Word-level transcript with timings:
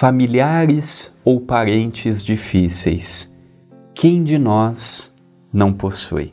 familiares 0.00 1.14
ou 1.22 1.42
parentes 1.42 2.24
difíceis. 2.24 3.30
Quem 3.94 4.24
de 4.24 4.38
nós 4.38 5.14
não 5.52 5.74
possui? 5.74 6.32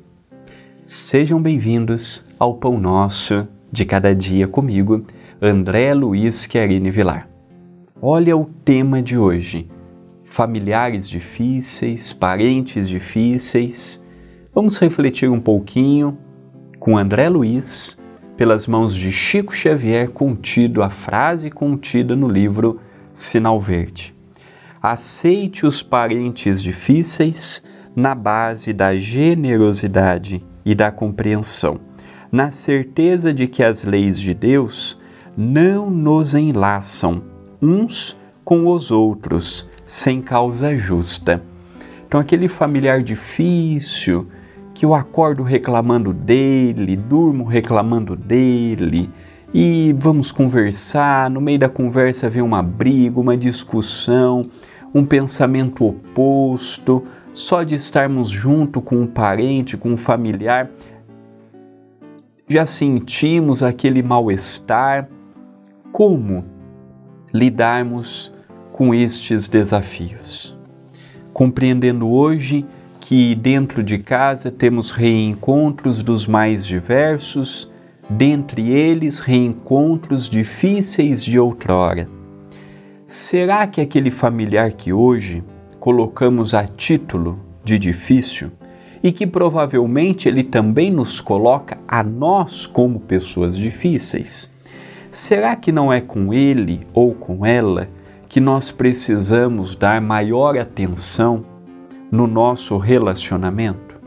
Sejam 0.85 1.41
bem-vindos 1.41 2.30
ao 2.40 2.53
Pão 2.53 2.80
Nosso 2.80 3.45
de 3.70 3.84
Cada 3.84 4.16
Dia 4.16 4.48
comigo, 4.48 5.05
André 5.41 5.93
Luiz 5.93 6.45
Querini 6.45 6.90
Vilar. 6.90 7.27
Olha 8.02 8.38
o 8.38 8.45
tema 8.45 9.02
de 9.02 9.17
hoje: 9.17 9.70
familiares 10.23 11.09
difíceis, 11.09 12.13
parentes 12.13 12.88
difíceis. 12.88 14.02
Vamos 14.55 14.77
refletir 14.77 15.29
um 15.29 15.41
pouquinho 15.41 16.18
com 16.79 16.98
André 16.98 17.27
Luiz, 17.27 18.01
pelas 18.38 18.65
mãos 18.65 18.95
de 18.95 19.12
Chico 19.12 19.54
Xavier, 19.54 20.10
contido 20.12 20.82
a 20.82 20.90
frase 20.90 21.51
contida 21.51 22.15
no 22.15 22.29
livro 22.29 22.79
Sinal 23.18 23.60
Verde. 23.60 24.13
Aceite 24.79 25.65
os 25.65 25.82
parentes 25.82 26.62
difíceis 26.62 27.63
na 27.96 28.13
base 28.13 28.71
da 28.71 28.96
generosidade 28.96 30.46
e 30.63 30.76
da 30.76 30.91
compreensão, 30.91 31.79
na 32.32 32.51
certeza 32.51 33.34
de 33.34 33.48
que 33.48 33.63
as 33.63 33.84
leis 33.84 34.20
de 34.20 34.35
Deus 34.35 34.99
não 35.35 35.90
nos 35.90 36.35
enlaçam 36.35 37.23
uns 37.60 38.15
com 38.45 38.68
os 38.68 38.91
outros 38.91 39.68
sem 39.84 40.21
causa 40.21 40.77
justa. 40.77 41.41
Então, 42.07 42.20
aquele 42.20 42.48
familiar 42.48 43.01
difícil 43.01 44.27
que 44.76 44.85
eu 44.85 44.93
acordo 44.93 45.41
reclamando 45.41 46.13
dele, 46.13 46.95
durmo 46.95 47.45
reclamando 47.45 48.15
dele, 48.15 49.10
e 49.60 49.91
vamos 49.98 50.32
conversar. 50.32 51.32
No 51.32 51.41
meio 51.41 51.58
da 51.58 51.68
conversa 51.68 52.30
vem 52.30 52.44
uma 52.44 52.62
briga, 52.62 53.20
uma 53.20 53.36
discussão, 53.36 54.48
um 54.94 55.04
pensamento 55.04 55.84
oposto. 55.84 57.04
Só 57.34 57.63
de 57.63 57.74
estarmos 57.74 58.30
junto 58.30 58.80
com 58.80 58.98
um 58.98 59.08
parente, 59.08 59.76
com 59.76 59.90
um 59.90 59.98
familiar, 59.98 60.70
já 62.48 62.68
sentimos 62.68 63.63
aquele 63.63 64.03
mal-estar. 64.03 65.09
Como 65.91 66.46
lidarmos 67.34 68.31
com 68.72 68.94
estes 68.94 69.47
desafios? 69.47 70.56
Compreendendo 71.34 72.08
hoje 72.08 72.63
que 73.00 73.34
dentro 73.34 73.81
de 73.81 73.97
casa 73.97 74.52
temos 74.52 74.91
reencontros 74.91 76.03
dos 76.03 76.28
mais 76.28 76.63
diversos 76.63 77.72
dentre 78.09 78.72
eles 78.72 79.19
reencontros 79.19 80.30
difíceis 80.30 81.23
de 81.23 81.40
outrora. 81.40 82.07
Será 83.06 83.68
que 83.68 83.81
aquele 83.81 84.12
familiar 84.12 84.73
que 84.73 84.91
hoje 84.94 85.44
colocamos 85.79 86.53
a 86.53 86.66
título 86.66 87.40
de 87.63 87.78
difícil 87.78 88.51
e 89.03 89.12
que 89.12 89.28
provavelmente 89.28 90.28
ele 90.28 90.44
também 90.44 90.91
nos 90.91 91.22
coloca 91.22 91.78
a 91.88 92.03
nós 92.03 92.66
como 92.66 93.00
pessoas 93.00 93.56
difíceis, 93.56 94.51
será 95.12 95.56
que 95.56 95.72
não 95.72 95.91
é 95.91 96.01
com 96.01 96.34
ele 96.34 96.85
ou 96.94 97.13
com 97.13 97.46
ela 97.46 97.90
que 98.28 98.41
nós 98.41 98.72
precisamos 98.72 99.75
dar 99.75 100.01
maior 100.01 100.57
atenção 100.57 101.46
no 102.12 102.28
nosso 102.28 102.78
relacionamento? 102.78 103.97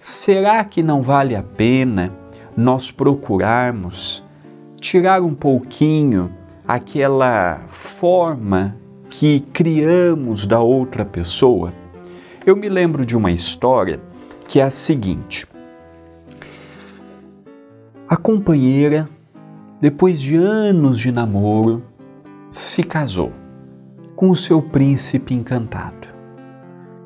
Será 0.00 0.64
que 0.64 0.82
não 0.82 1.02
vale 1.02 1.36
a 1.36 1.42
pena 1.42 2.12
nós 2.58 2.90
procurarmos 2.90 4.26
tirar 4.80 5.22
um 5.22 5.32
pouquinho 5.32 6.34
aquela 6.66 7.60
forma 7.68 8.76
que 9.08 9.38
criamos 9.38 10.44
da 10.44 10.58
outra 10.58 11.04
pessoa. 11.04 11.72
Eu 12.44 12.56
me 12.56 12.68
lembro 12.68 13.06
de 13.06 13.16
uma 13.16 13.30
história 13.30 14.00
que 14.48 14.58
é 14.58 14.64
a 14.64 14.70
seguinte: 14.70 15.46
a 18.08 18.16
companheira, 18.16 19.08
depois 19.80 20.20
de 20.20 20.34
anos 20.34 20.98
de 20.98 21.12
namoro, 21.12 21.84
se 22.48 22.82
casou 22.82 23.30
com 24.16 24.30
o 24.30 24.36
seu 24.36 24.60
príncipe 24.60 25.32
encantado. 25.32 26.08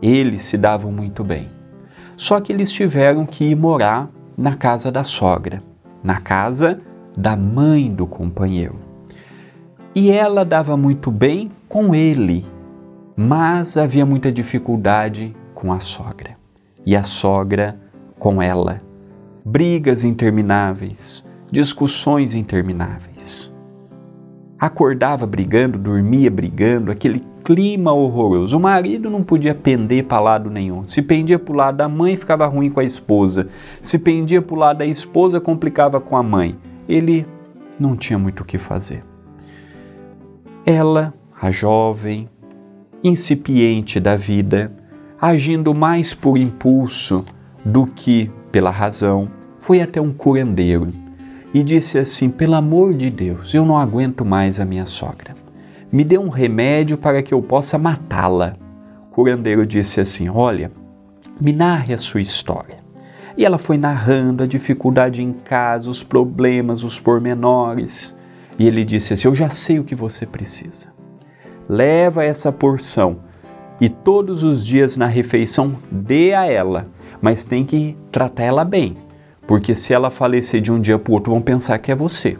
Eles 0.01 0.41
se 0.41 0.57
davam 0.57 0.91
muito 0.91 1.23
bem. 1.23 1.51
Só 2.17 2.41
que 2.41 2.51
eles 2.51 2.73
tiveram 2.73 3.27
que 3.27 3.45
ir 3.45 3.55
morar 3.55 4.09
na 4.37 4.57
casa 4.57 4.91
da 4.91 5.05
sogra, 5.05 5.63
na 6.03 6.21
casa 6.21 6.81
da 7.17 7.37
mãe 7.37 7.91
do 7.91 8.07
companheiro. 8.07 8.77
E 9.95 10.11
ela 10.11 10.45
dava 10.45 10.77
muito 10.77 11.11
bem 11.11 11.51
com 11.69 11.95
ele, 11.95 12.47
mas 13.17 13.77
havia 13.77 14.07
muita 14.07 14.33
dificuldade 14.33 15.35
com 15.55 15.73
a 15.73 15.81
sogra. 15.81 16.37
E 16.85 16.97
a 16.97 17.03
sogra 17.03 17.79
com 18.19 18.41
ela. 18.41 18.81
Brigas 19.45 20.05
intermináveis, 20.05 21.29
discussões 21.51 22.35
intermináveis. 22.35 23.55
Acordava 24.59 25.27
brigando, 25.27 25.77
dormia 25.77 26.31
brigando, 26.31 26.91
aquele 26.91 27.23
clima 27.43 27.93
horroroso. 27.93 28.57
O 28.57 28.61
marido 28.61 29.11
não 29.11 29.23
podia 29.23 29.55
pender 29.55 30.05
para 30.05 30.21
lado 30.21 30.51
nenhum. 30.51 30.87
Se 30.87 31.03
pendia 31.03 31.39
para 31.39 31.53
o 31.53 31.57
lado 31.57 31.77
da 31.77 31.89
mãe, 31.89 32.17
ficava 32.17 32.47
ruim 32.47 32.71
com 32.71 32.81
a 32.81 32.85
esposa. 32.85 33.49
Se 33.81 33.99
pendia 33.99 34.41
para 34.41 34.55
o 34.55 34.59
lado 34.59 34.79
da 34.79 34.87
esposa, 34.87 35.41
complicava 35.41 36.01
com 36.01 36.17
a 36.17 36.23
mãe. 36.23 36.57
Ele 36.89 37.27
não 37.79 37.97
tinha 37.97 38.19
muito 38.19 38.41
o 38.41 38.45
que 38.45 38.59
fazer. 38.59 39.05
Ela, 40.65 41.13
a 41.41 41.51
jovem, 41.51 42.29
incipiente 43.03 43.99
da 43.99 44.15
vida, 44.17 44.73
agindo 45.21 45.75
mais 45.75 46.15
por 46.15 46.39
impulso 46.39 47.25
do 47.65 47.87
que 47.87 48.31
pela 48.51 48.71
razão, 48.71 49.29
foi 49.59 49.81
até 49.81 50.01
um 50.01 50.13
curandeiro 50.13 50.93
e 51.53 51.63
disse 51.63 51.99
assim: 51.99 52.31
Pelo 52.31 52.55
amor 52.55 52.95
de 52.95 53.11
Deus, 53.11 53.55
eu 53.55 53.65
não 53.65 53.79
aguento 53.79 54.25
mais 54.25 54.61
a 54.61 54.65
minha 54.65 54.87
sogra 54.87 55.42
me 55.93 56.03
dê 56.05 56.17
um 56.17 56.31
remédio 56.31 56.97
para 56.97 57.23
que 57.23 57.35
eu 57.35 57.43
possa 57.43 57.77
matá-la. 57.77 58.57
O 59.11 59.15
curandeiro 59.15 59.67
disse 59.67 60.01
assim: 60.01 60.29
Olha, 60.31 60.71
me 61.39 61.53
narre 61.53 61.93
a 61.93 61.99
sua 61.99 62.23
história. 62.23 62.81
E 63.37 63.45
ela 63.45 63.59
foi 63.59 63.77
narrando 63.77 64.43
a 64.43 64.47
dificuldade 64.47 65.23
em 65.23 65.33
casa, 65.33 65.91
os 65.91 66.03
problemas, 66.03 66.83
os 66.83 66.99
pormenores. 66.99 68.17
E 68.59 68.67
ele 68.67 68.87
disse 68.87 69.13
assim: 69.13 69.29
Eu 69.29 69.35
já 69.35 69.51
sei 69.51 69.79
o 69.79 69.85
que 69.85 69.95
você 69.95 70.25
precisa. 70.25 70.91
Leva 71.69 72.25
essa 72.25 72.51
porção 72.51 73.19
e 73.79 73.89
todos 73.89 74.43
os 74.43 74.65
dias 74.65 74.97
na 74.97 75.07
refeição 75.07 75.77
dê 75.91 76.33
a 76.33 76.47
ela, 76.47 76.89
mas 77.21 77.45
tem 77.45 77.65
que 77.65 77.97
tratar 78.11 78.45
ela 78.45 78.65
bem, 78.65 78.97
porque 79.47 79.75
se 79.75 79.93
ela 79.93 80.11
falecer 80.11 80.61
de 80.61 80.73
um 80.73 80.81
dia 80.81 80.99
para 80.99 81.11
o 81.11 81.15
outro, 81.15 81.33
vão 81.33 81.41
pensar 81.41 81.79
que 81.79 81.91
é 81.91 81.95
você 81.95 82.37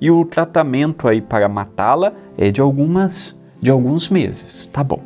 e 0.00 0.10
o 0.10 0.24
tratamento 0.24 1.06
aí 1.06 1.20
para 1.20 1.48
matá-la 1.48 2.12
é 2.38 2.50
de 2.50 2.60
algumas 2.60 3.38
de 3.60 3.70
alguns 3.70 4.08
meses, 4.08 4.68
tá 4.72 4.82
bom? 4.82 5.02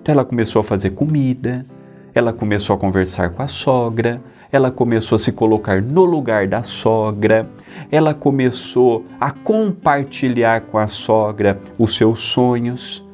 Então 0.00 0.14
ela 0.14 0.24
começou 0.24 0.60
a 0.60 0.64
fazer 0.64 0.90
comida, 0.90 1.66
ela 2.14 2.32
começou 2.32 2.74
a 2.74 2.78
conversar 2.78 3.30
com 3.30 3.42
a 3.42 3.46
sogra, 3.46 4.22
ela 4.50 4.70
começou 4.70 5.16
a 5.16 5.18
se 5.18 5.30
colocar 5.30 5.82
no 5.82 6.06
lugar 6.06 6.48
da 6.48 6.62
sogra, 6.62 7.46
ela 7.90 8.14
começou 8.14 9.04
a 9.20 9.30
compartilhar 9.30 10.62
com 10.62 10.78
a 10.78 10.88
sogra 10.88 11.60
os 11.78 11.94
seus 11.94 12.20
sonhos 12.20 13.06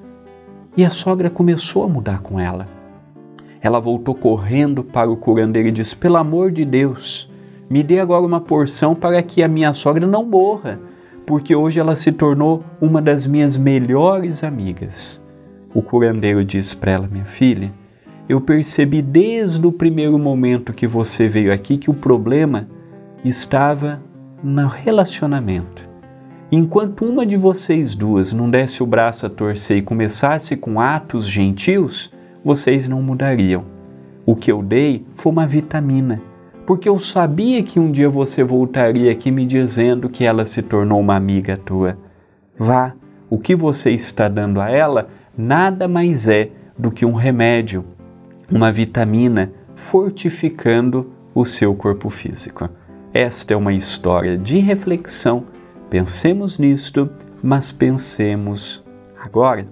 e 0.76 0.84
a 0.84 0.90
sogra 0.90 1.28
começou 1.28 1.82
a 1.82 1.88
mudar 1.88 2.20
com 2.20 2.38
ela. 2.38 2.68
Ela 3.60 3.80
voltou 3.80 4.14
correndo 4.14 4.84
para 4.84 5.10
o 5.10 5.16
curandeiro 5.16 5.68
e 5.68 5.72
disse: 5.72 5.96
Pelo 5.96 6.18
amor 6.18 6.52
de 6.52 6.64
Deus, 6.64 7.32
me 7.68 7.82
dê 7.82 7.98
agora 7.98 8.22
uma 8.22 8.40
porção 8.40 8.94
para 8.94 9.20
que 9.22 9.42
a 9.42 9.48
minha 9.48 9.72
sogra 9.72 10.06
não 10.06 10.24
morra 10.24 10.78
porque 11.26 11.54
hoje 11.54 11.80
ela 11.80 11.96
se 11.96 12.12
tornou 12.12 12.62
uma 12.80 13.00
das 13.00 13.26
minhas 13.26 13.56
melhores 13.56 14.44
amigas. 14.44 15.24
O 15.74 15.82
curandeiro 15.82 16.44
disse 16.44 16.76
para 16.76 16.92
ela, 16.92 17.08
minha 17.10 17.24
filha, 17.24 17.72
eu 18.28 18.40
percebi 18.40 19.02
desde 19.02 19.66
o 19.66 19.72
primeiro 19.72 20.18
momento 20.18 20.72
que 20.72 20.86
você 20.86 21.28
veio 21.28 21.52
aqui 21.52 21.76
que 21.76 21.90
o 21.90 21.94
problema 21.94 22.68
estava 23.24 24.00
no 24.42 24.66
relacionamento. 24.66 25.88
Enquanto 26.52 27.04
uma 27.04 27.26
de 27.26 27.36
vocês 27.36 27.94
duas 27.94 28.32
não 28.32 28.48
desse 28.48 28.82
o 28.82 28.86
braço 28.86 29.26
a 29.26 29.30
torcer 29.30 29.78
e 29.78 29.82
começasse 29.82 30.56
com 30.56 30.80
atos 30.80 31.26
gentios, 31.26 32.12
vocês 32.44 32.86
não 32.86 33.02
mudariam. 33.02 33.64
O 34.24 34.36
que 34.36 34.52
eu 34.52 34.62
dei 34.62 35.04
foi 35.16 35.32
uma 35.32 35.46
vitamina 35.46 36.22
porque 36.66 36.88
eu 36.88 36.98
sabia 36.98 37.62
que 37.62 37.78
um 37.78 37.90
dia 37.90 38.08
você 38.08 38.42
voltaria 38.42 39.12
aqui 39.12 39.30
me 39.30 39.44
dizendo 39.44 40.08
que 40.08 40.24
ela 40.24 40.46
se 40.46 40.62
tornou 40.62 41.00
uma 41.00 41.14
amiga 41.14 41.56
tua. 41.56 41.98
Vá, 42.58 42.94
o 43.28 43.38
que 43.38 43.54
você 43.54 43.90
está 43.90 44.28
dando 44.28 44.60
a 44.60 44.70
ela 44.70 45.08
nada 45.36 45.86
mais 45.86 46.28
é 46.28 46.50
do 46.78 46.90
que 46.90 47.04
um 47.04 47.12
remédio, 47.12 47.84
uma 48.50 48.72
vitamina 48.72 49.52
fortificando 49.74 51.12
o 51.34 51.44
seu 51.44 51.74
corpo 51.74 52.08
físico. 52.08 52.68
Esta 53.12 53.54
é 53.54 53.56
uma 53.56 53.72
história 53.72 54.38
de 54.38 54.58
reflexão. 54.58 55.44
Pensemos 55.90 56.58
nisto, 56.58 57.10
mas 57.42 57.70
pensemos 57.70 58.84
agora. 59.20 59.66